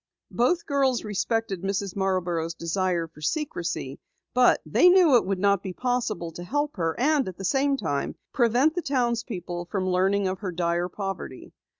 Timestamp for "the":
7.37-7.45, 8.73-8.81